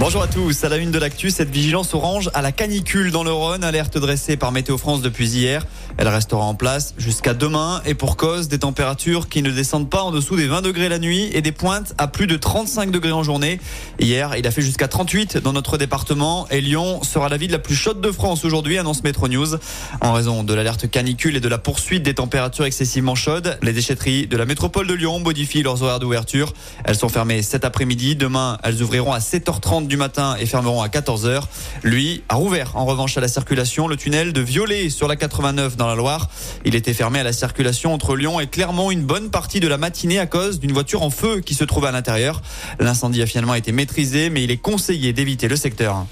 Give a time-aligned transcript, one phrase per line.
[0.00, 0.64] Bonjour à tous.
[0.64, 3.96] À la une de l'actu, cette vigilance orange à la canicule dans le Rhône, alerte
[3.96, 5.64] dressée par Météo France depuis hier.
[5.96, 10.02] Elle restera en place jusqu'à demain et pour cause des températures qui ne descendent pas
[10.02, 13.12] en dessous des 20 degrés la nuit et des pointes à plus de 35 degrés
[13.12, 13.60] en journée.
[14.00, 17.60] Hier, il a fait jusqu'à 38 dans notre département et Lyon sera la ville la
[17.60, 19.54] plus chaude de France aujourd'hui, annonce Metro News.
[20.00, 24.26] En raison de l'alerte canicule et de la poursuite des températures excessivement chaudes, les déchetteries
[24.26, 26.52] de la métropole de Lyon modifient leurs horaires d'ouverture.
[26.84, 28.16] Elles sont fermées cet après-midi.
[28.16, 31.42] Demain, elles ouvriront à 7h30 du matin et fermeront à 14h.
[31.82, 35.76] Lui a rouvert en revanche à la circulation le tunnel de Violet sur la 89
[35.76, 36.30] dans la Loire.
[36.64, 39.78] Il était fermé à la circulation entre Lyon et Clermont une bonne partie de la
[39.78, 42.42] matinée à cause d'une voiture en feu qui se trouvait à l'intérieur.
[42.78, 46.06] L'incendie a finalement été maîtrisé mais il est conseillé d'éviter le secteur.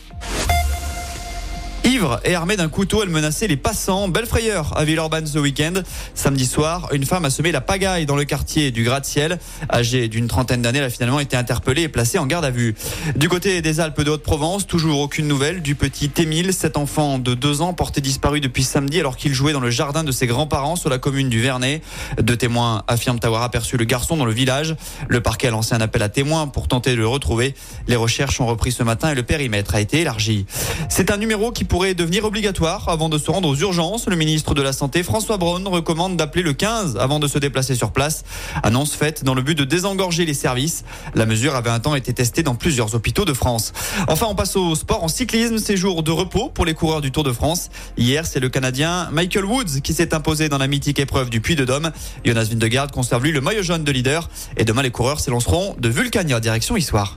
[1.93, 4.09] Ivre et armée d'un couteau, elle menaçait les passants.
[4.09, 5.75] Belle frayeur à Villeurbanne ce week-end.
[6.15, 9.39] Samedi soir, une femme a semé la pagaille dans le quartier du gratte-ciel.
[9.71, 12.75] Âgée d'une trentaine d'années, elle a finalement été interpellée et placée en garde à vue.
[13.15, 17.35] Du côté des Alpes de Haute-Provence, toujours aucune nouvelle du petit Émile, cet enfant de
[17.35, 20.77] deux ans porté disparu depuis samedi alors qu'il jouait dans le jardin de ses grands-parents
[20.77, 21.83] sur la commune du Vernet.
[22.23, 24.77] Deux témoins affirment avoir aperçu le garçon dans le village.
[25.09, 27.55] Le parquet a lancé un appel à témoins pour tenter de le retrouver.
[27.87, 30.47] Les recherches ont repris ce matin et le périmètre a été élargi.
[30.89, 34.07] C'est un numéro qui pourrait devenir obligatoire avant de se rendre aux urgences.
[34.07, 37.75] Le ministre de la Santé, François Braun, recommande d'appeler le 15 avant de se déplacer
[37.75, 38.25] sur place.
[38.63, 40.85] Annonce faite dans le but de désengorger les services.
[41.15, 43.73] La mesure avait un temps été testée dans plusieurs hôpitaux de France.
[44.09, 45.59] Enfin, on passe au sport en cyclisme.
[45.59, 47.69] Ces de repos pour les coureurs du Tour de France.
[47.97, 51.57] Hier, c'est le Canadien Michael Woods qui s'est imposé dans la mythique épreuve du Puy
[51.57, 51.91] de Dôme.
[52.25, 54.29] Jonas Vingegaard conserve lui le maillot jaune de leader.
[54.57, 57.17] Et demain, les coureurs s'élanceront de Vulcania direction Issoire.